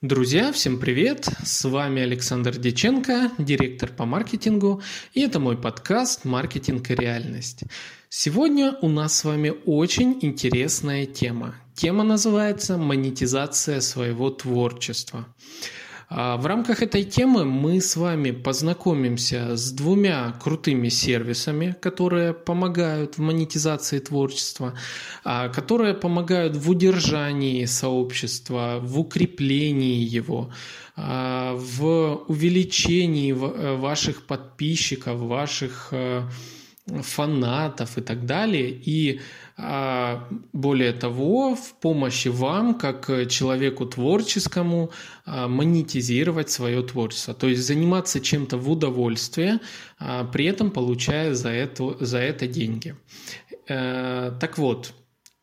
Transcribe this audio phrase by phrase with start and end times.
[0.00, 1.28] Друзья, всем привет!
[1.44, 4.80] С вами Александр Деченко, директор по маркетингу,
[5.12, 7.64] и это мой подкаст «Маркетинг и реальность».
[8.08, 11.56] Сегодня у нас с вами очень интересная тема.
[11.74, 15.26] Тема называется «Монетизация своего творчества».
[16.10, 23.18] А в рамках этой темы мы с вами познакомимся с двумя крутыми сервисами, которые помогают
[23.18, 24.72] в монетизации творчества,
[25.22, 30.50] а, которые помогают в удержании сообщества, в укреплении его,
[30.96, 36.22] а, в увеличении э, ваших подписчиков, ваших э,
[36.86, 38.70] фанатов и так далее.
[38.70, 39.20] И
[39.58, 44.92] более того, в помощи вам, как человеку творческому,
[45.24, 47.34] а, монетизировать свое творчество.
[47.34, 49.58] То есть заниматься чем-то в удовольствие,
[49.98, 52.94] а, при этом получая за это, за это деньги.
[53.68, 54.94] Э, так вот,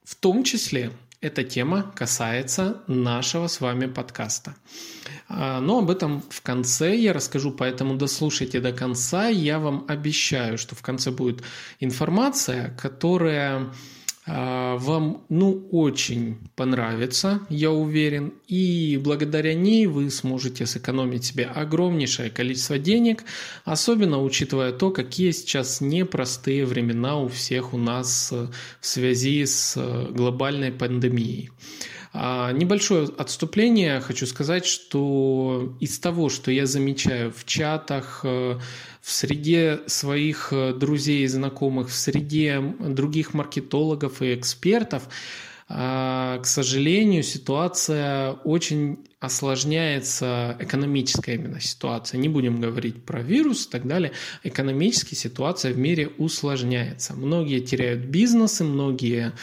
[0.06, 4.56] в том числе эта тема касается нашего с вами подкаста.
[5.28, 9.28] Но об этом в конце я расскажу, поэтому дослушайте до конца.
[9.28, 11.44] Я вам обещаю, что в конце будет
[11.80, 13.72] информация, которая а,
[14.26, 22.80] вам ну очень понравится, я уверен, и благодаря ней вы сможете сэкономить себе огромнейшее количество
[22.80, 23.24] денег,
[23.66, 29.76] особенно учитывая то, какие сейчас непростые времена у всех у нас в связи с
[30.10, 31.52] глобальной пандемией.
[32.18, 34.00] А, небольшое отступление.
[34.00, 38.58] Хочу сказать, что из того, что я замечаю в чатах, э,
[39.06, 45.08] в среде своих э, друзей и знакомых, в среде других маркетологов и экспертов,
[45.70, 52.18] а, к сожалению, ситуация очень осложняется, экономическая именно ситуация.
[52.18, 54.12] Не будем говорить про вирус и так далее.
[54.44, 57.14] Экономически ситуация в мире усложняется.
[57.14, 59.34] Многие теряют бизнесы, многие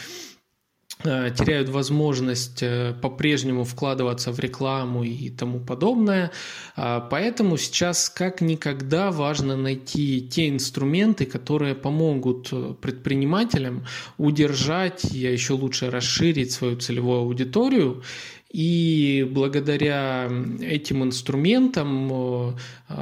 [1.01, 6.31] теряют возможность э, по-прежнему вкладываться в рекламу и тому подобное.
[6.75, 13.85] А, поэтому сейчас как никогда важно найти те инструменты, которые помогут э, предпринимателям
[14.17, 18.03] удержать, я еще лучше расширить свою целевую аудиторию
[18.49, 20.29] и благодаря
[20.61, 22.55] этим инструментам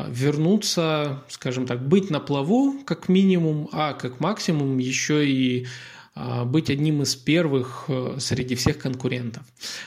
[0.08, 5.68] вернуться, скажем так, быть на плаву как минимум, а как максимум еще и а,
[6.16, 9.44] быть одним из первых э, среди всех конкурентов.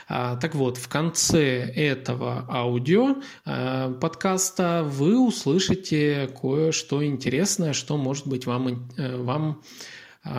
[0.09, 8.27] А, так вот, в конце этого аудио э, подкаста вы услышите кое-что интересное, что может
[8.27, 9.63] быть вам, э, вам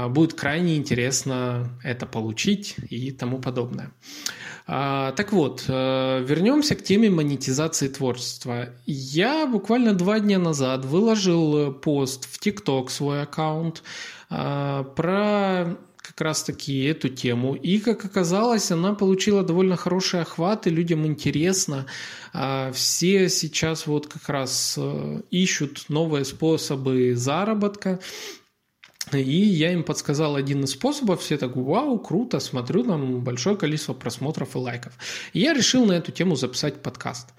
[0.09, 3.91] будет крайне интересно это получить и тому подобное.
[4.66, 8.69] А, так вот, вернемся к теме монетизации творчества.
[8.88, 13.84] Я буквально два дня назад выложил пост в ТикТок свой аккаунт,
[14.28, 14.84] а,
[16.05, 17.55] как раз-таки эту тему.
[17.55, 21.88] И, как оказалось, она получила довольно хороший охват, и людям интересно.
[22.33, 27.99] А, все сейчас вот как раз э, ищут новые способы заработка.
[29.13, 33.93] И я им подсказал один из способов, все так, вау, круто, смотрю, там большое количество
[33.93, 34.93] просмотров и лайков.
[35.33, 37.29] И я решил на эту тему записать подкаст.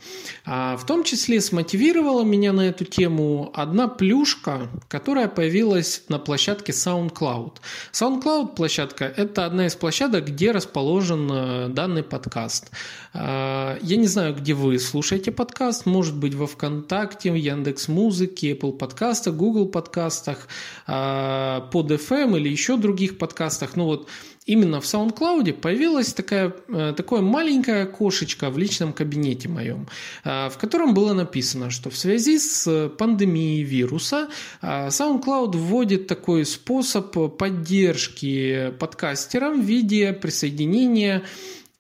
[0.45, 6.73] А, в том числе смотивировала меня на эту тему одна плюшка, которая появилась на площадке
[6.73, 7.55] SoundCloud.
[7.93, 12.71] SoundCloud площадка– это одна из площадок, где расположен э, данный подкаст.
[13.13, 18.53] А, я не знаю, где вы слушаете подкаст, может быть во ВКонтакте, в Яндекс Музыке,
[18.53, 20.49] Apple подкастах, Google подкастах,
[20.87, 24.09] а, под FM или еще других подкастах, ну вот
[24.47, 29.89] именно в SoundCloud появилась такая, э, такое маленькое окошечко в личном кабинете моем,
[30.25, 34.29] э, в котором было написано, что в связи с пандемией вируса
[34.63, 41.23] э, SoundCloud вводит такой способ поддержки подкастерам в виде присоединения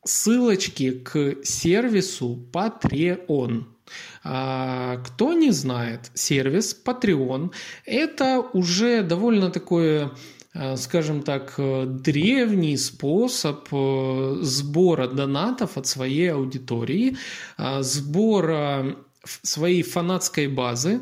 [0.04, 3.75] ссылочки к сервису Patreon.
[4.24, 7.52] А, кто не знает, сервис Patreon–
[7.84, 10.12] это уже довольно такое
[10.58, 17.16] а, скажем так, древний способ э, сбора донатов от своей аудитории,
[17.58, 18.96] а, сбора
[19.42, 21.00] своей фанатской базы,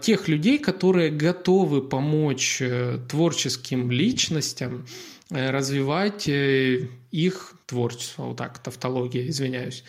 [0.00, 4.86] тех людей, которые готовы помочь э, творческим личностям
[5.30, 8.22] э, развивать их творчество.
[8.24, 9.84] Вот так, тавтология, извиняюсь.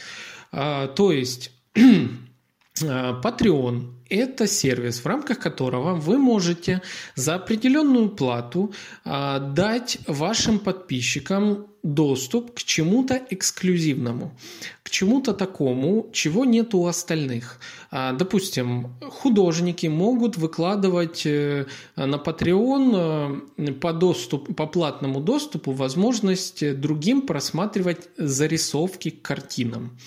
[0.52, 1.57] То есть Э,
[2.82, 6.82] Patreon– это сервис, в рамках которого вы можете
[7.16, 8.72] за определенную плату
[9.06, 14.38] э, дать вашим подписчикам доступ к чему-то эксклюзивному,
[14.84, 17.60] к чему-то такому, чего нет у остальных.
[17.92, 28.10] Э, допустим, художники могут выкладывать на Patreon по, доступ, по платному доступу возможность другим просматривать
[28.18, 29.98] зарисовки к картинам.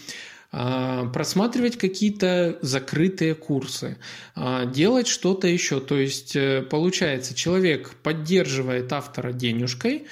[0.53, 3.99] А, просматривать какие-то закрытые курсы,
[4.35, 5.79] а, делать что-то еще.
[5.81, 10.07] То есть, э, получается, человек поддерживает автора денежкой,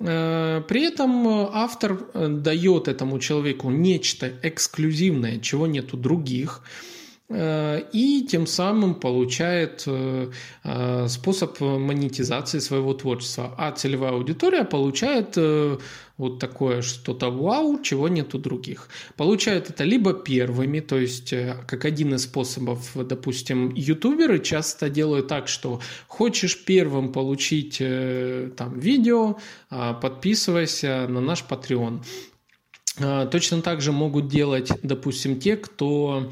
[0.00, 6.62] э, при этом автор э, дает этому человеку нечто эксклюзивное, чего нет у других–
[7.92, 10.30] и тем самым получает э,
[10.62, 13.54] э, способ монетизации своего творчества.
[13.58, 15.36] А целевая аудитория получает
[16.16, 18.88] вот такое что-то вау, чего нет у других.
[19.16, 21.34] Получают это либо первыми, то есть
[21.66, 29.38] как один из способов, допустим, ютуберы часто делают так, что хочешь первым получить там видео,
[29.68, 32.04] подписывайся на наш Patreon.
[33.32, 36.30] Точно так же могут делать, допустим, те, кто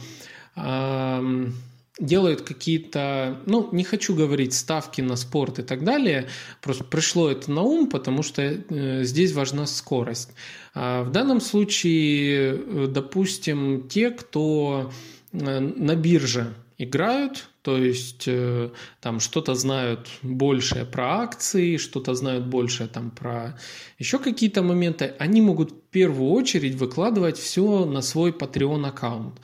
[1.99, 6.29] делают какие-то, ну, не хочу говорить ставки на спорт и так далее,
[6.61, 10.31] просто пришло это на ум, потому что э, здесь важна скорость.
[10.75, 14.91] А в данном случае, э, допустим, те, кто
[15.33, 18.71] э, на бирже играют, то есть э,
[19.01, 23.57] там что-то знают больше про акции, что-то знают больше там про
[23.99, 29.35] еще какие-то моменты, они могут в первую очередь выкладывать все на свой Patreon аккаунт.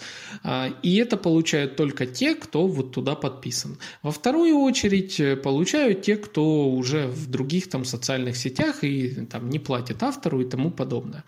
[0.42, 3.78] А, и это получают только те, кто вот туда подписан.
[4.02, 9.48] Во вторую очередь э, получают те, кто уже в других там социальных сетях и там
[9.48, 11.22] не платит автору и тому подобное.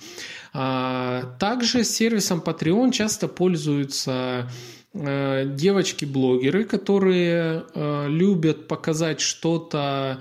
[0.52, 4.50] А, также сервисом Patreon часто пользуются
[4.92, 10.20] девочки-блогеры, которые э, любят показать что-то,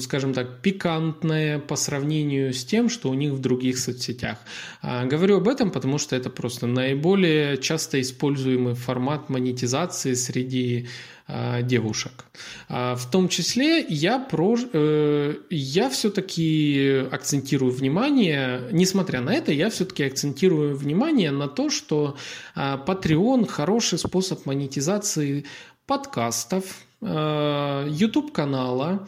[0.00, 4.38] скажем так, пикантное по сравнению с тем, что у них в других соцсетях.
[4.82, 10.88] А, говорю об этом, потому что это просто наиболее часто используемый формат монетизации среди
[11.26, 12.24] а, девушек.
[12.68, 19.70] А, в том числе я, про, э, я все-таки акцентирую внимание, несмотря на это, я
[19.70, 22.16] все-таки акцентирую внимание на то, что
[22.54, 25.44] Patreon хороший способ монетизации
[25.86, 26.64] подкастов,
[27.00, 29.06] YouTube-канала,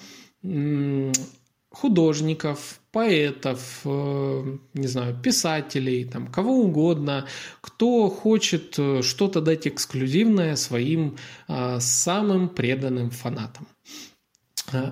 [1.77, 7.27] художников, поэтов, э, не знаю, писателей, там, кого угодно,
[7.61, 13.69] кто хочет э, что-то дать эксклюзивное своим э, самым преданным фанатам.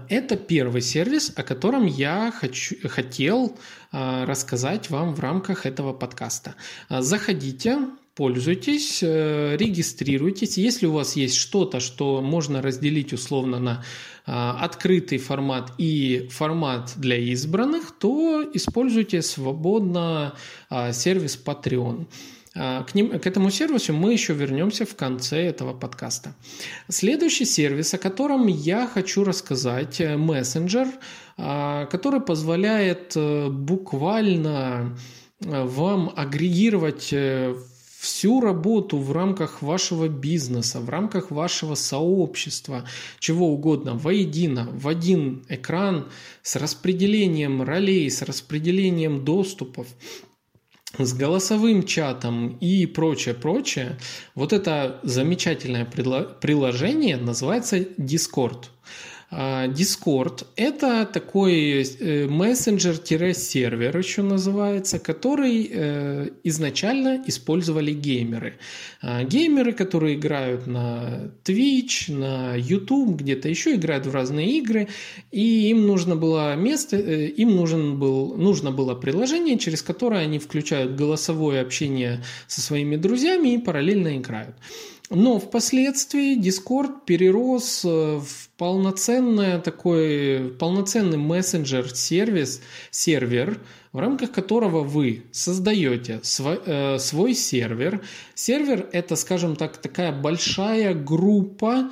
[0.09, 3.59] Это первый сервис, о котором я хочу, хотел
[3.91, 6.55] рассказать вам в рамках этого подкаста.
[6.89, 7.79] Заходите,
[8.15, 10.57] пользуйтесь, регистрируйтесь.
[10.57, 13.85] Если у вас есть что-то, что можно разделить условно на
[14.27, 20.35] а, открытый формат и формат для избранных, то используйте свободно
[20.71, 22.07] а, сервис Patreon.
[22.57, 26.35] А, к, ним, к этому сервису мы еще вернемся в конце этого подкаста.
[26.89, 30.89] Следующий сервис, о котором я хочу рассказать, э, мессенджер,
[31.37, 34.97] который позволяет э, буквально
[35.41, 37.13] э, вам агрегировать
[38.05, 42.85] всю работу в рамках вашего бизнеса, в рамках вашего сообщества,
[43.19, 46.11] чего угодно, воедино, в один экран
[46.43, 49.87] с распределением ролей, с распределением доступов,
[50.99, 53.99] с голосовым чатом и прочее, прочее,
[54.35, 58.67] вот это замечательное приложение называется Discord.
[59.31, 68.59] А, Discord– это такой э, мессенджер-сервер еще называется, который э, изначально использовали геймеры.
[69.03, 74.89] А, геймеры, которые играют на Twitch, на YouTube, где-то еще играют в разные игры,
[75.31, 80.39] и им нужно было место, э, им нужен был, нужно было приложение, через которое они
[80.39, 84.55] включают голосовое общение со своими друзьями и параллельно играют.
[85.11, 93.61] Но впоследствии Discord перерос э, в полноценное такой, полноценный мессенджер-сервис, сервер,
[93.93, 98.03] в рамках которого вы создаете свой, э, свой сервер.
[98.35, 101.91] Сервер– это, скажем так, такая большая группа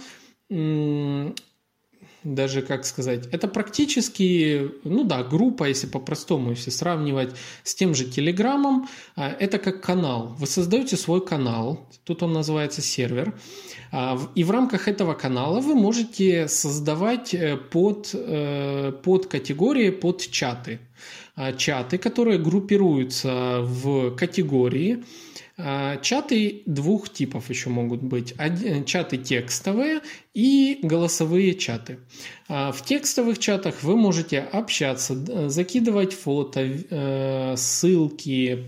[2.24, 8.04] даже, как сказать, это практически, ну да, группа, если по-простому, если сравнивать с тем же
[8.04, 10.36] Телеграмом, а, это как канал.
[10.38, 13.34] Вы создаете свой канал, тут он называется сервер,
[13.90, 20.30] а, и в рамках этого канала вы можете создавать э, под, э, под категории, под
[20.30, 20.80] чаты.
[21.34, 25.02] А, чаты, которые группируются в категории,
[25.56, 28.34] чаты двух типов еще могут быть.
[28.38, 30.00] Э, чаты текстовые
[30.34, 31.98] и голосовые чаты.
[32.48, 38.66] А, в текстовых чатах вы можете общаться, закидывать фото, э, ссылки,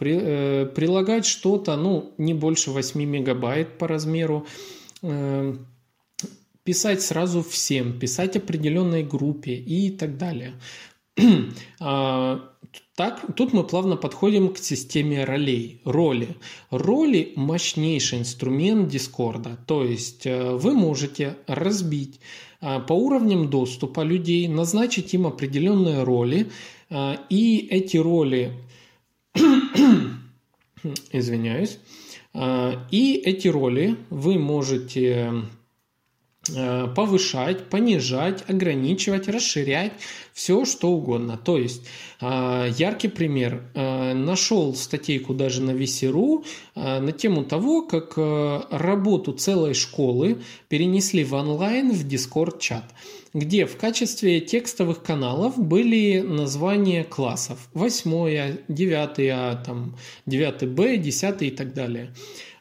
[0.00, 4.46] э, прилагать что-то, ну, не больше 8 мегабайт по размеру,
[6.64, 10.54] писать сразу всем, писать определенной группе и так далее.
[12.96, 15.80] Так, тут мы плавно подходим к системе ролей.
[15.84, 16.36] Роли.
[16.70, 19.58] Роли– мощнейший инструмент Дискорда.
[19.66, 22.20] То есть э, вы можете разбить
[22.60, 26.52] э, по уровням доступа людей, назначить им определенные роли,
[26.88, 28.52] э, и эти роли,
[31.10, 31.78] извиняюсь,
[32.90, 35.32] и эти роли вы можете
[36.94, 39.92] повышать, понижать, ограничивать, расширять,
[40.32, 41.38] все что угодно.
[41.38, 41.82] То есть
[42.20, 43.62] э, яркий пример.
[43.74, 51.34] Э, нашел статейку даже на VC.ru на тему того, как работу целой школы перенесли в
[51.34, 52.84] онлайн в Discord чат
[53.34, 59.96] где в качестве текстовых каналов были названия классов 8, 9, а, там,
[60.26, 62.14] 9Б, 10 и так далее.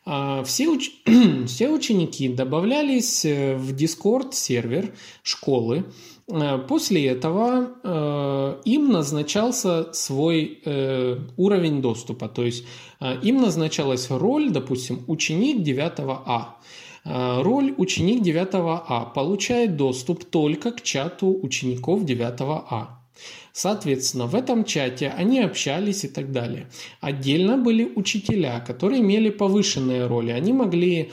[0.06, 0.92] А, все, уч...
[1.48, 4.94] все ученики добавлялись э, в Discord сервер
[5.24, 5.86] школы.
[6.28, 10.62] Э, после этого э, им назначался свой
[11.38, 12.28] уровень доступа.
[12.28, 12.66] То есть
[13.22, 15.94] им назначалась роль, допустим, ученик 9
[16.26, 16.58] А.
[17.06, 23.03] Роль ученик 9 А получает доступ только к чату учеников 9 А.
[23.54, 26.68] Соответственно, в этом чате они общались и так далее.
[27.02, 30.32] Отдельно были учителя, которые имели повышенные роли.
[30.32, 31.12] Они могли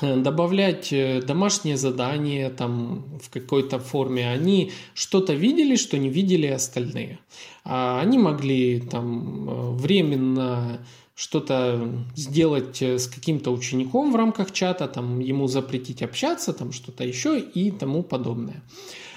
[0.00, 4.30] э, добавлять э, домашние задания там в какой-то форме.
[4.30, 7.18] Они что-то видели, что не видели остальные.
[7.64, 15.18] А они могли там э, временно что-то сделать с каким-то учеником в рамках чата, там
[15.18, 18.62] ему запретить общаться, там что-то еще и тому подобное.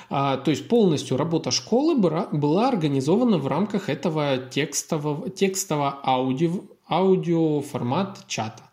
[0.10, 7.62] А, то есть полностью работа школы была организована в рамках этого текстового, текстового аудио, аудио
[7.62, 8.64] формат чата.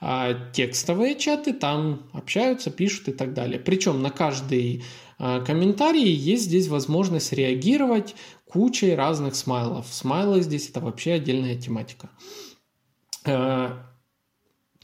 [0.00, 3.58] А текстовые чаты там общаются, пишут и так далее.
[3.58, 4.84] Причем на каждый
[5.18, 8.14] а, комментарий есть здесь возможность реагировать
[8.46, 9.86] кучей разных смайлов.
[9.90, 12.10] Смайлы здесь это вообще отдельная тематика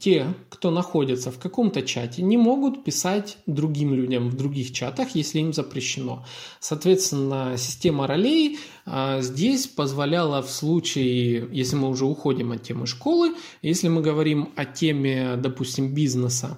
[0.01, 5.39] те, кто находится в каком-то чате, не могут писать другим людям в других чатах, если
[5.39, 6.25] им запрещено.
[6.59, 13.35] Соответственно, система ролей а, здесь позволяла в случае, если мы уже уходим от темы школы,
[13.61, 16.57] если мы говорим о теме, допустим, бизнеса,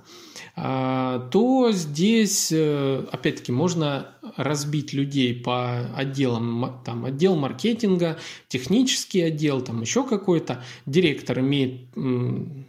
[0.55, 4.07] а, то здесь, э, опять-таки, можно
[4.37, 10.63] разбить людей по отделам, там, отдел маркетинга, технический отдел, там еще какой-то.
[10.85, 11.81] Директор имеет,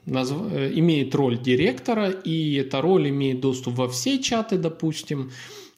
[0.06, 5.30] имеет роль директора, и эта роль имеет доступ во все чаты, допустим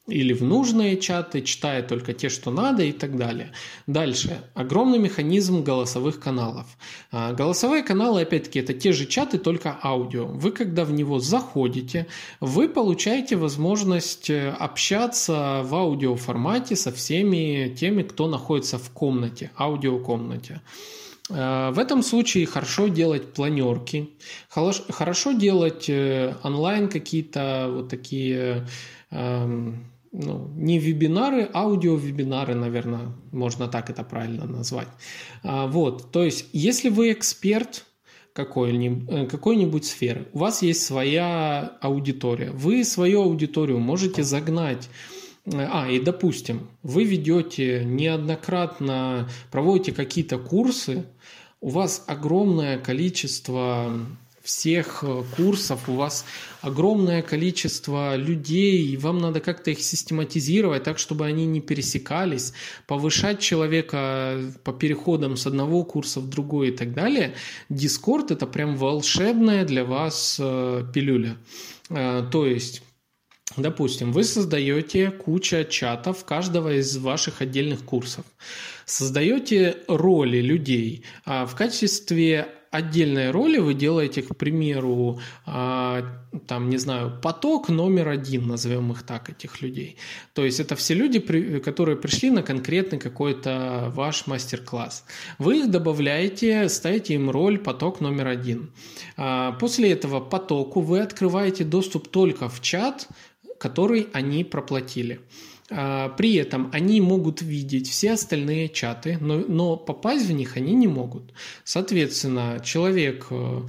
[0.08, 3.52] или в нужные чаты, читая только те, что надо и так далее.
[3.86, 4.40] Дальше.
[4.54, 6.66] Огромный механизм голосовых каналов.
[7.10, 10.26] А, голосовые каналы, опять-таки, это те же чаты, только аудио.
[10.26, 12.06] Вы, когда в него заходите,
[12.40, 20.60] вы получаете возможность э, общаться в аудиоформате со всеми теми, кто находится в комнате, аудиокомнате.
[20.62, 24.10] А, в этом случае хорошо делать планерки,
[24.48, 28.66] хорошо делать э, онлайн какие-то вот такие
[29.10, 34.88] эм, ну, не вебинары, аудио-вебинары, наверное, можно так это правильно назвать.
[35.42, 37.84] А, вот, то есть, если вы эксперт
[38.32, 45.15] какой-нибудь, э, какой-нибудь сферы, у вас есть своя аудитория, вы свою аудиторию можете загнать э,
[45.52, 51.04] а, и допустим, вы ведете неоднократно, проводите какие-то курсы,
[51.60, 53.92] у вас огромное количество
[54.46, 56.24] всех э, курсов, у вас
[56.60, 62.52] огромное количество людей, и вам надо как-то их систематизировать так, чтобы они не пересекались,
[62.86, 67.34] повышать человека по переходам с одного курса в другой и так далее.
[67.68, 71.36] Дискорд это прям волшебная для вас э, пилюля.
[71.90, 72.82] Э, то есть
[73.56, 78.24] Допустим, вы создаете кучу чатов каждого из ваших отдельных курсов.
[78.84, 81.04] Создаете роли людей.
[81.24, 86.04] А в качестве отдельной роли вы делаете, к примеру, а,
[86.46, 89.96] там, не знаю, поток номер один, назовем их так, этих людей.
[90.34, 91.20] То есть это все люди,
[91.60, 95.04] которые пришли на конкретный какой-то ваш мастер-класс.
[95.38, 98.70] Вы их добавляете, ставите им роль поток номер один.
[99.16, 103.08] А, после этого потоку вы открываете доступ только в чат,
[103.58, 105.20] который они проплатили.
[105.70, 110.74] А, при этом они могут видеть все остальные чаты, но, но попасть в них они
[110.74, 111.32] не могут.
[111.64, 113.62] Соответственно, человек э,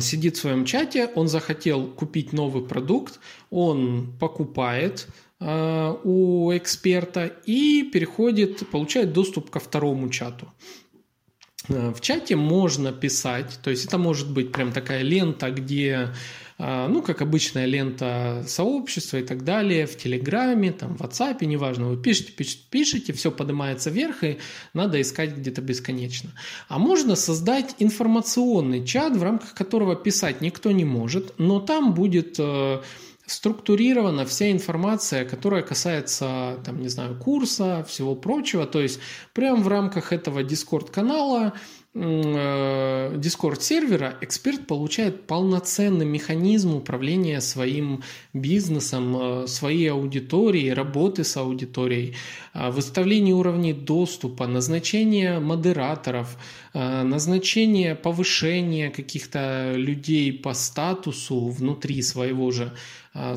[0.00, 3.20] сидит в своем чате, он захотел купить новый продукт,
[3.50, 5.08] он покупает
[5.40, 10.50] э, у эксперта и переходит, получает доступ ко второму чату.
[11.68, 16.08] Э, в чате можно писать, то есть это может быть прям такая лента, где
[16.58, 21.96] ну, как обычная лента сообщества и так далее, в Телеграме, там, в WhatsApp, неважно, вы
[21.96, 24.38] пишете, пишете, пишете, все поднимается вверх, и
[24.72, 26.30] надо искать где-то бесконечно.
[26.68, 32.36] А можно создать информационный чат, в рамках которого писать никто не может, но там будет
[32.38, 32.80] э,
[33.26, 38.66] структурирована вся информация, которая касается, там, не знаю, курса, всего прочего.
[38.66, 39.00] То есть,
[39.32, 41.54] прямо в рамках этого Discord-канала
[41.94, 51.36] Discord э, сервера эксперт получает полноценный механизм управления своим бизнесом, э, своей аудиторией, работы с
[51.36, 52.16] аудиторией,
[52.52, 56.36] э, выставление уровней доступа, назначение модераторов,
[56.74, 62.72] назначение повышения каких-то людей по статусу внутри своего же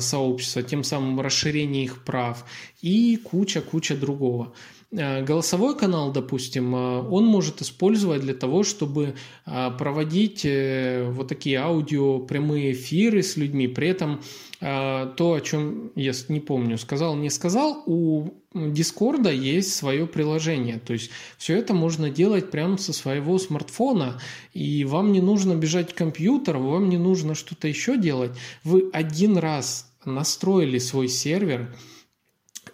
[0.00, 2.44] сообщества, тем самым расширение их прав
[2.82, 4.52] и куча-куча другого.
[4.90, 9.14] Э, голосовой канал, допустим, э, он может использовать для того, чтобы
[9.44, 13.68] э, проводить вот такие аудио прямые эфиры с людьми.
[13.68, 14.20] При этом
[14.60, 20.80] то, о чем я не помню, сказал, не сказал, у Дискорда есть свое приложение.
[20.80, 24.20] То есть все это можно делать прямо со своего смартфона,
[24.54, 28.32] и вам не нужно бежать к компьютеру, вам не нужно что-то еще делать.
[28.64, 31.72] Вы один раз настроили свой сервер,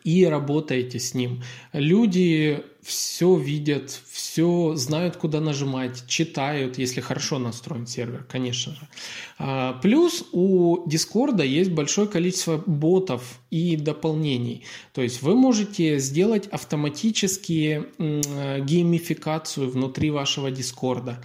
[0.04, 1.42] и работаете с ним.
[1.72, 8.88] Люди все видят, все знают, куда нажимать, читают, если хорошо настроен сервер, конечно же.
[9.38, 14.64] А, плюс у Discord есть большое количество ботов и дополнений.
[14.92, 21.16] То есть вы можете сделать автоматически геймификацию внутри вашего Discord.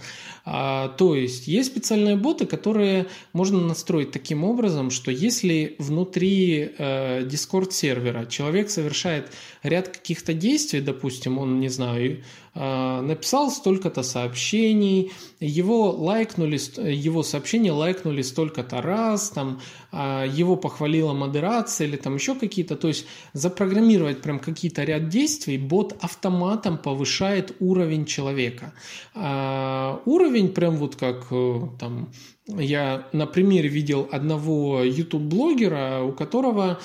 [0.44, 7.22] А, то есть есть специальные боты, которые можно настроить таким образом, что если внутри э,
[7.24, 9.30] Discord сервера человек совершает
[9.62, 16.58] ряд каких-то действий, допустим, он, не знаю, а, написал столько-то сообщений, его лайкнули,
[16.92, 19.60] его сообщение лайкнули столько-то раз, там,
[19.92, 25.58] а, его похвалила модерация или там еще какие-то, то есть запрограммировать прям какие-то ряд действий,
[25.58, 28.72] бот автоматом повышает уровень человека.
[29.14, 32.12] А, уровень прям вот как э, там
[32.46, 36.80] я на примере видел одного YouTube-блогера, у которого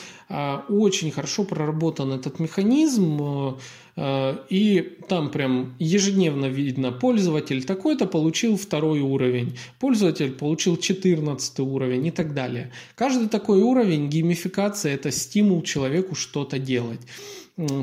[0.70, 3.54] очень хорошо проработан этот механизм, Э,
[3.98, 12.12] и там прям ежедневно видно, пользователь такой-то получил второй уровень, пользователь получил 14 уровень и
[12.12, 12.72] так далее.
[12.96, 17.00] Каждый такой уровень геймификация– это стимул человеку что-то делать.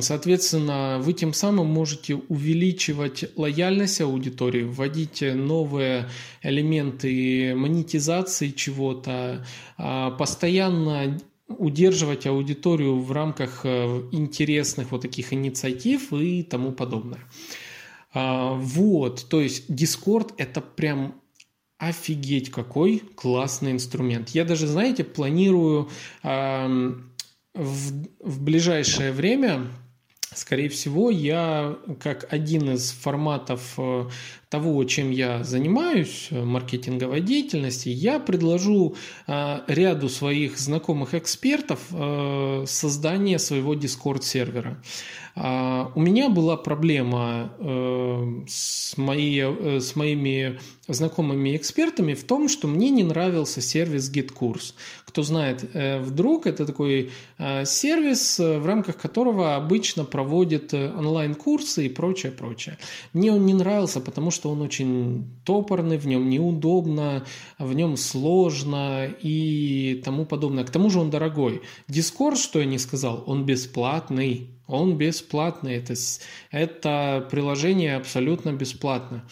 [0.01, 6.11] Соответственно, вы тем самым можете увеличивать лояльность аудитории, вводить новые
[6.43, 9.47] элементы монетизации чего-то,
[9.79, 11.19] а, постоянно
[11.59, 17.21] удерживать аудиторию в рамках э, интересных вот таких инициатив и тому подобное.
[18.15, 21.15] А, вот, то есть Discord это прям
[21.79, 24.31] офигеть какой классный инструмент.
[24.31, 25.89] Я даже, знаете, планирую
[26.23, 26.87] в,
[27.55, 29.67] в ближайшее время
[30.35, 34.09] Скорее всего, я как один из форматов э,
[34.53, 41.79] того, чем я занимаюсь, э, маркетинговой деятельности, я предложу э, ряду своих знакомых экспертов
[42.67, 44.83] создание своего Discord-сервера.
[45.35, 47.53] А, у меня была проблема
[48.47, 54.75] с, моей, с моими знакомыми экспертами в том, что мне не нравился сервис GitKurs.
[55.07, 55.65] Кто знает,
[56.01, 62.77] вдруг это такой сервис, в рамках которого обычно проводят онлайн-курсы и прочее, прочее.
[63.13, 67.25] Мне он не нравился, потому что что он очень топорный, в нем неудобно,
[67.61, 70.65] в нем сложно и тому подобное.
[70.65, 71.63] К тому же он дорогой.
[71.89, 74.51] Discord, что я не сказал, он бесплатный.
[74.67, 75.77] Он бесплатный.
[75.77, 75.95] Это,
[76.51, 79.23] это приложение абсолютно бесплатно.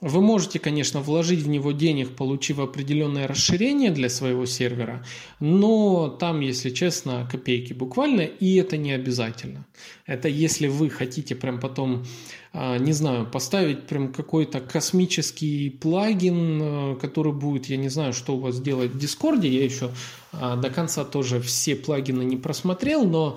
[0.00, 5.04] Вы можете, конечно, вложить в него денег, получив определенное расширение для своего сервера,
[5.40, 9.66] но там, если честно, копейки буквально, и это не обязательно.
[10.06, 12.04] Это если вы хотите прям потом,
[12.52, 18.36] а, не знаю, поставить прям какой-то космический плагин, а, который будет, я не знаю, что
[18.36, 19.90] у вас делать в Дискорде, я еще
[20.30, 23.36] а, до конца тоже все плагины не просмотрел, но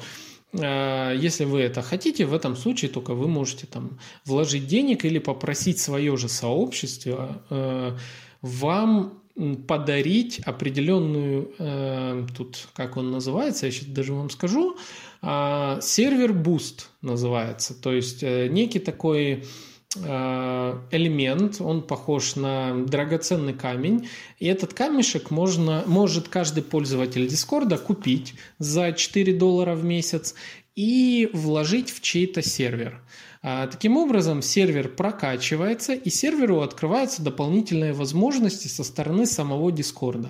[0.53, 5.79] если вы это хотите, в этом случае только вы можете там вложить денег или попросить
[5.79, 7.97] свое же сообщество э,
[8.41, 9.21] вам
[9.67, 14.77] подарить определенную, э, тут как он называется, я сейчас даже вам скажу,
[15.21, 17.79] сервер Boost называется.
[17.79, 24.07] То есть некий такой Э, элемент, он похож на драгоценный камень,
[24.39, 30.33] и этот камешек можно, может каждый пользователь Дискорда купить за 4 доллара в месяц
[30.75, 33.01] и вложить в чей-то сервер.
[33.43, 40.29] А, таким образом, сервер прокачивается, и серверу открываются дополнительные возможности со стороны самого Дискорда.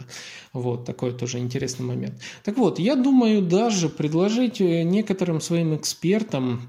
[0.53, 2.21] Вот такой тоже интересный момент.
[2.43, 6.61] Так вот, я думаю даже предложить э, некоторым своим экспертам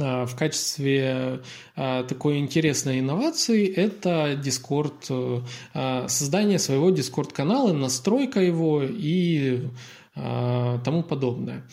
[0.00, 1.40] в качестве
[1.76, 9.68] а, такой интересной инновации это Discord, а, создание своего Discord канала, настройка его и
[10.14, 11.64] тому подобное.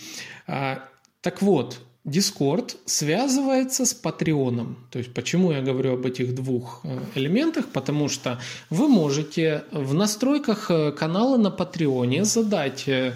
[0.45, 4.75] Так вот, Discord связывается с Patreon.
[4.91, 7.67] То есть почему я говорю об этих двух э, элементах?
[7.73, 13.13] Потому что вы можете в настройках э, канала на Patreon задать э,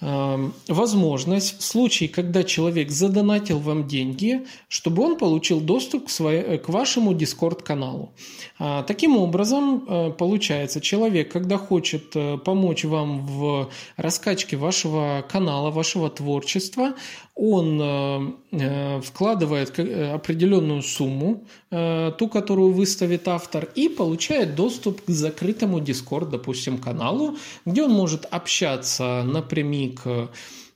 [0.00, 6.68] возможность в случае, когда человек задонатил вам деньги, чтобы он получил доступ к, своей, к
[6.68, 8.12] вашему Discord-каналу.
[8.58, 15.70] А, таким образом, э, получается, человек, когда хочет э, помочь вам в раскачке вашего канала,
[15.70, 16.94] вашего творчества,
[17.38, 26.30] он э, вкладывает определенную сумму, ту, которую выставит автор, и получает доступ к закрытому Discord,
[26.30, 30.00] допустим, каналу, где он может общаться напрямик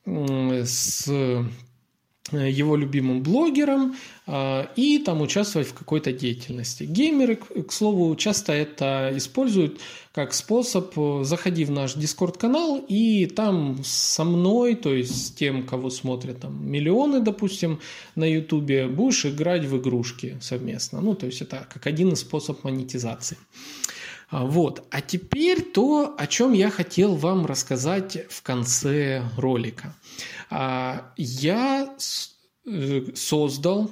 [0.04, 1.08] с
[2.32, 3.96] его любимым блогером
[4.76, 6.84] и там участвовать в какой-то деятельности.
[6.84, 9.80] Геймеры, к слову, часто это используют
[10.12, 15.90] как способ заходи в наш дискорд-канал и там со мной, то есть с тем, кого
[15.90, 17.80] смотрят там миллионы, допустим,
[18.14, 21.00] на ютубе, будешь играть в игрушки совместно.
[21.00, 23.38] Ну, то есть это как один из способов монетизации.
[24.32, 24.86] Вот.
[24.90, 29.94] А теперь то, о чем я хотел вам рассказать в конце ролика.
[31.16, 31.94] Я
[32.66, 33.90] э, создал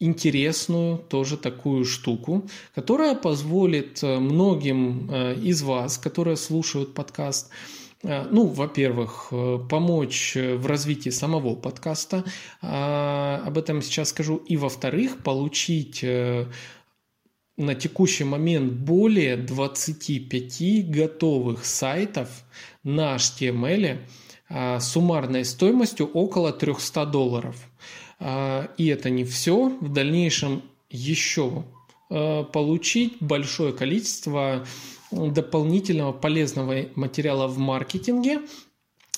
[0.00, 7.50] интересную тоже такую штуку, которая позволит э, многим э, из вас, которые слушают подкаст,
[8.00, 9.32] ну, во-первых,
[9.68, 12.22] помочь в развитии самого подкаста,
[12.62, 16.04] а, об этом сейчас скажу, и во-вторых, получить
[17.58, 22.44] на текущий момент более 25 готовых сайтов
[22.82, 23.98] на HTML
[24.48, 27.56] а, суммарной стоимостью около 300 долларов–
[28.20, 29.68] а, и это не все.
[29.80, 31.64] В дальнейшем еще
[32.10, 34.66] а, получить большое количество
[35.10, 38.40] дополнительного полезного материала в маркетинге,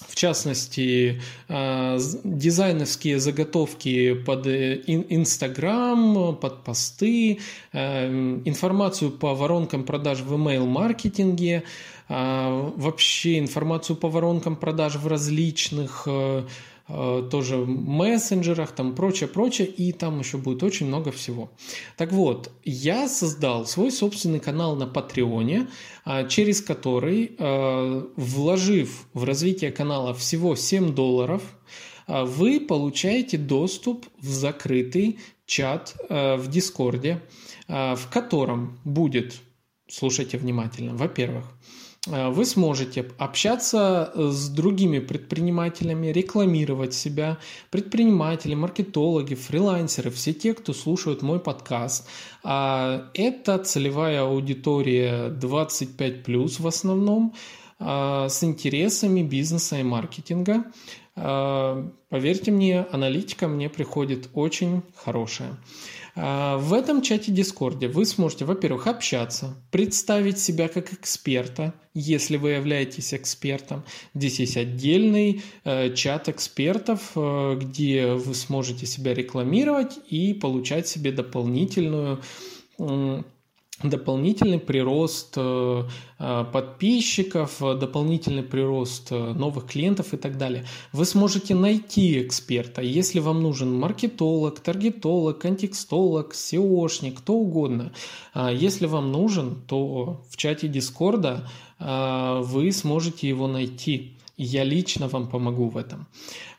[0.09, 7.39] в частности, а, дизайнерские заготовки под э, Инстаграм, под посты,
[7.73, 11.63] информацию по воронкам продаж в email-маркетинге,
[12.09, 16.09] вообще информацию по воронкам продаж в различных
[16.93, 21.51] э, Э, тоже мессенджерах, там прочее, прочее, и там еще будет очень много всего.
[21.97, 25.69] Так вот, я создал свой собственный канал на Патреоне,
[26.05, 31.43] а, через который, э, вложив в развитие канала всего 7 долларов,
[32.07, 37.21] а, вы получаете доступ в закрытый чат э, в Дискорде,
[37.69, 39.37] в котором будет,
[39.89, 47.37] слушайте внимательно, во-первых, Э, вы сможете общаться э, с другими предпринимателями, рекламировать себя,
[47.71, 52.09] предприниматели, маркетологи, фрилансеры, все те, кто слушают мой подкаст.
[52.43, 57.35] А, это целевая аудитория 25+, в основном,
[57.79, 60.65] а, с интересами бизнеса и маркетинга.
[61.17, 65.59] А, поверьте мне, аналитика мне приходит очень хорошая.
[66.17, 72.51] А, в этом чате Дискорде вы сможете, во-первых, общаться, представить себя как эксперта, если вы
[72.51, 73.85] являетесь экспертом.
[74.15, 81.13] Здесь есть отдельный э, чат экспертов, э, где вы сможете себя рекламировать и получать себе
[81.13, 82.23] дополнительную
[83.83, 85.85] дополнительный прирост э,
[86.19, 90.67] э, подписчиков, дополнительный прирост э, новых клиентов и так далее.
[90.93, 97.93] Вы сможете найти эксперта, если вам нужен маркетолог, таргетолог, контекстолог, SEOшник, кто угодно.
[98.35, 104.19] А если вам нужен, то в чате Дискорда вы сможете его найти.
[104.37, 106.07] Я лично вам помогу в этом.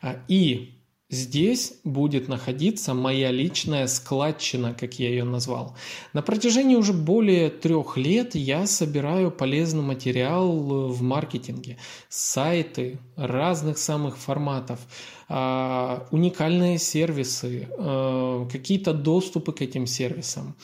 [0.00, 0.81] А, и
[1.12, 5.76] Здесь будет находиться моя личная складчина, как я ее назвал.
[6.14, 10.50] На протяжении уже более трех лет я собираю полезный материал
[10.88, 11.76] в маркетинге.
[12.08, 14.80] Сайты разных самых форматов,
[15.28, 20.56] а, уникальные сервисы, а, какие-то доступы к этим сервисам,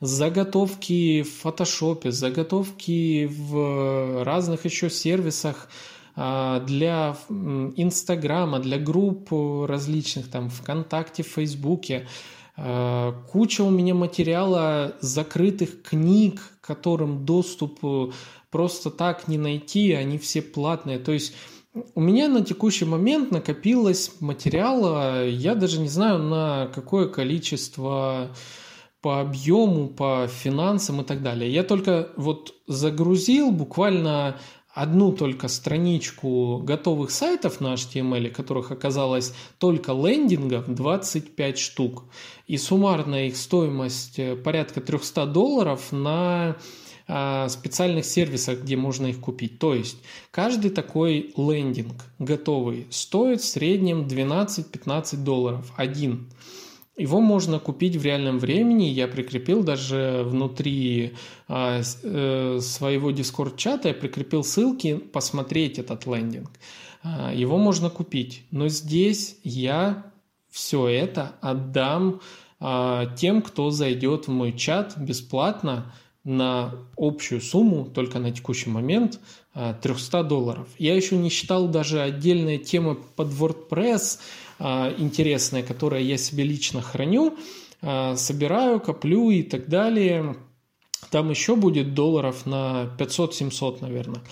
[0.00, 5.68] заготовки в фотошопе, заготовки в разных еще сервисах,
[6.16, 9.28] для Инстаграма, для групп
[9.68, 12.08] различных, там, ВКонтакте, Фейсбуке.
[12.56, 18.08] А, куча у меня материала закрытых книг, которым доступ э,
[18.50, 20.98] просто так не найти, они все платные.
[20.98, 21.34] То есть
[21.94, 28.34] у меня на текущий момент накопилось материала, я даже не знаю на какое количество
[29.02, 31.52] по объему, по финансам и так далее.
[31.52, 34.40] Я только вот загрузил буквально
[34.76, 42.04] одну только страничку готовых сайтов на HTML, которых оказалось только лендингов 25 штук.
[42.46, 46.56] И суммарная их стоимость э, порядка 300 долларов на
[47.08, 49.58] а, специальных сервисах, где можно их купить.
[49.58, 49.96] То есть
[50.30, 55.72] каждый такой лендинг готовый стоит в среднем 12-15 долларов.
[55.76, 56.28] Один.
[56.96, 58.84] Его можно купить в реальном времени.
[58.84, 61.12] Я прикрепил даже внутри
[61.46, 66.50] а, э, своего Discord-чата, я прикрепил ссылки посмотреть этот лендинг.
[67.02, 68.44] А, его можно купить.
[68.50, 70.10] Но здесь я
[70.50, 72.22] все это отдам
[72.60, 75.92] а, тем, кто зайдет в мой чат бесплатно
[76.24, 79.20] на общую сумму, только на текущий момент,
[79.54, 80.66] 300 долларов.
[80.76, 84.18] Я еще не считал даже отдельная тема под WordPress–
[84.58, 87.36] интересное, которое я себе лично храню,
[87.82, 90.36] а, собираю, коплю и так далее.
[91.10, 94.22] Там еще будет долларов на 500-700, наверное.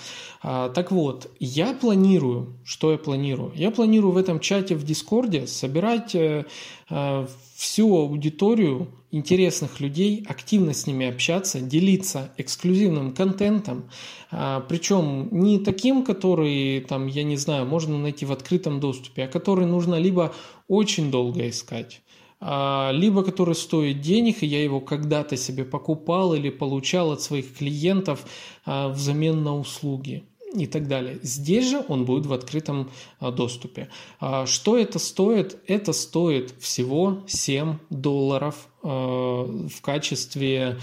[0.43, 3.53] А, так вот, я планирую, что я планирую?
[3.55, 6.45] Я планирую в этом чате в Дискорде собирать э,
[6.91, 13.89] э, всю аудиторию интересных людей, активно с ними общаться, делиться эксклюзивным контентом,
[14.33, 19.29] а, причем не таким, который, там, я не знаю, можно найти в открытом доступе, а
[19.29, 20.35] который нужно либо
[20.67, 22.03] очень долго искать,
[22.41, 28.25] либо который стоит денег, и я его когда-то себе покупал или получал от своих клиентов
[28.67, 31.19] а, взамен на услуги и так далее.
[31.23, 33.89] Здесь же он будет в открытом а, доступе.
[34.21, 35.59] А, что это стоит?
[35.67, 40.79] Это стоит всего 7 долларов а, в качестве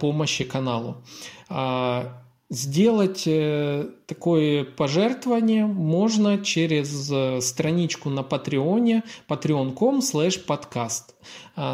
[0.00, 1.02] помощи каналу.
[2.48, 11.14] Сделать э, такое пожертвование можно через э, страничку на Патреоне patreon.com slash podcast.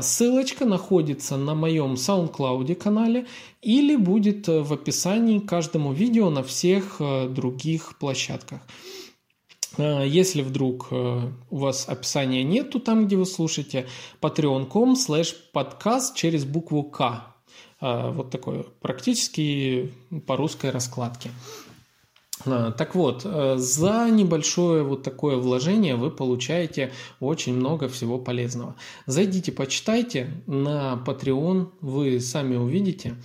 [0.01, 3.27] Ссылочка находится на моем SoundCloud канале
[3.61, 8.63] или будет э, в описании к каждому видео на всех других площадках.
[9.79, 13.87] Если вдруг у вас описания нету там, где вы слушаете,
[14.21, 17.32] patreon.com slash podcast через букву К а,
[17.83, 19.93] вот такой практически
[20.27, 21.31] по русской раскладке.
[22.45, 28.75] А, так вот, э, за небольшое вот такое вложение вы получаете очень много всего полезного.
[29.07, 33.17] Зайдите, почитайте на Patreon, вы сами увидите.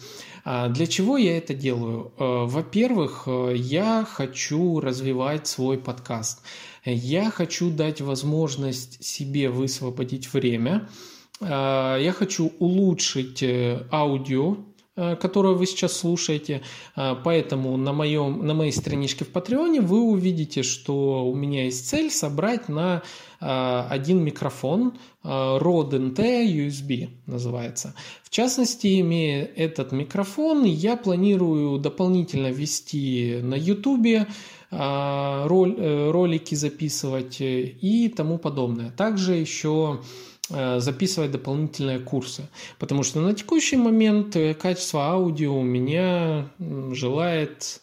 [0.45, 2.11] А, для чего я это делаю?
[2.17, 6.41] Э, во-первых, э, я хочу развивать свой подкаст.
[6.85, 10.87] Я хочу дать возможность себе высвободить время–
[11.39, 14.57] я хочу улучшить э, аудио,
[14.95, 16.61] э, которое вы сейчас слушаете.
[16.95, 22.09] Поэтому на, моем, на моей страничке в Патреоне вы увидите, что у меня есть цель
[22.09, 23.03] собрать на
[23.39, 27.93] один микрофон Rode NT USB называется.
[28.23, 34.27] В частности, имея этот микрофон, я планирую дополнительно вести на YouTube
[34.71, 38.89] ролики записывать и тому подобное.
[38.89, 42.47] Также еще Э, записывать дополнительные курсы.
[42.79, 46.49] Потому что на текущий момент э, качество аудио у меня
[46.91, 47.81] желает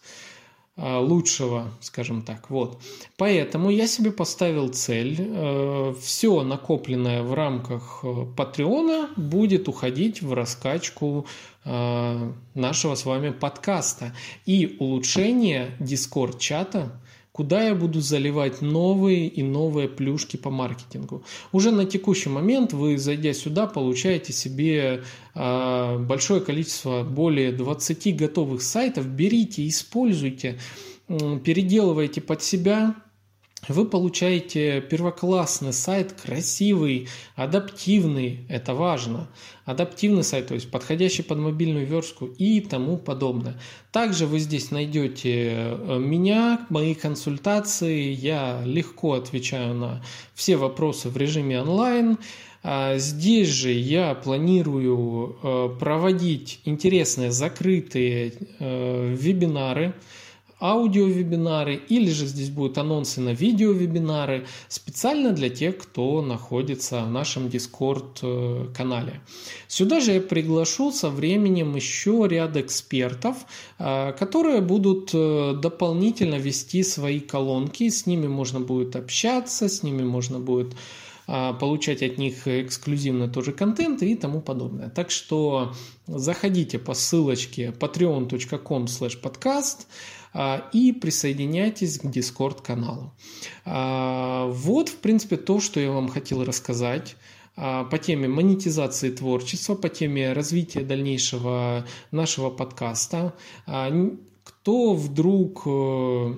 [0.77, 2.51] э, лучшего, скажем так.
[2.51, 2.81] Вот.
[3.17, 5.95] Поэтому я себе поставил цель.
[6.01, 8.05] Все накопленное в рамках
[8.37, 11.27] Патреона будет уходить в раскачку
[11.65, 16.93] нашего с вами подкаста и улучшение Discord-чата
[17.35, 21.25] куда я буду заливать новые и новые плюшки по маркетингу.
[21.51, 25.03] Уже на текущий момент вы, зайдя сюда, получаете себе
[25.35, 29.09] э, большое количество, более 20 готовых сайтов.
[29.09, 30.61] Берите, используйте,
[31.09, 32.95] переделывайте под себя,
[33.69, 39.29] вы получаете первоклассный сайт, красивый, адаптивный, это важно.
[39.65, 43.59] Адаптивный сайт, то есть подходящий под мобильную верстку и тому подобное.
[43.93, 48.13] Также вы здесь найдете э, меня, мои консультации.
[48.13, 52.19] Я легко отвечаю на все вопросы в режиме онлайн.
[52.67, 59.95] А здесь же я планирую э, проводить интересные закрытые э, вебинары,
[60.65, 67.49] аудиовебинары или же здесь будут анонсы на видеовебинары специально для тех, кто находится в нашем
[67.49, 69.21] Discord э, канале.
[69.69, 73.37] Сюда же я приглашу со временем еще ряд экспертов,
[73.79, 80.03] э, которые будут э, дополнительно вести свои колонки, с ними можно будет общаться, с ними
[80.03, 80.75] можно будет
[81.27, 84.91] получать от них эксклюзивно тоже контент и тому подобное.
[84.91, 85.73] Так что
[86.07, 89.87] заходите по ссылочке patreon.com podcast
[90.73, 93.13] и присоединяйтесь к Discord каналу.
[93.65, 97.17] Вот, в принципе, то, что я вам хотел рассказать.
[97.57, 103.35] А, по теме монетизации творчества, по теме развития дальнейшего нашего подкаста.
[103.67, 103.93] А,
[104.43, 106.35] кто вдруг э,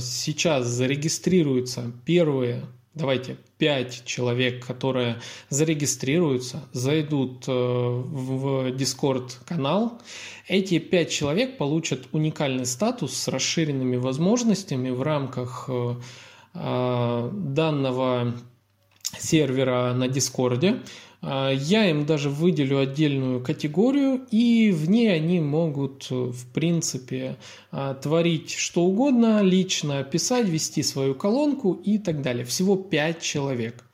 [0.00, 10.00] сейчас зарегистрируется первые давайте пять человек, которые зарегистрируются, зайдут э, в Discord канал.
[10.48, 15.68] Эти пять человек получат уникальный статус с расширенными возможностями в рамках
[16.52, 18.34] данного
[19.18, 20.82] сервера на Дискорде.
[21.26, 27.36] А, я им даже выделю отдельную категорию, и в ней они могут, в принципе,
[27.70, 32.44] а, творить что угодно, лично писать, вести свою колонку и так далее.
[32.44, 33.84] Всего 5 человек.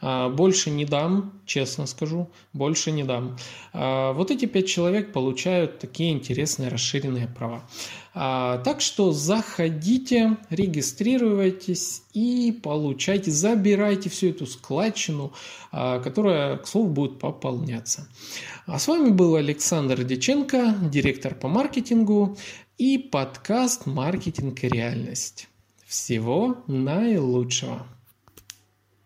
[0.00, 3.36] А, больше не дам, честно скажу, больше не дам.
[3.72, 7.62] А, вот эти пять человек получают такие интересные расширенные права.
[8.14, 15.32] А, так что заходите, регистрируйтесь и получайте, забирайте всю эту складчину,
[15.70, 18.08] которая, к слову, будет пополняться.
[18.66, 22.36] А с вами был Александр Деченко, директор по маркетингу
[22.78, 25.48] и подкаст «Маркетинг и реальность».
[25.86, 27.86] Всего наилучшего!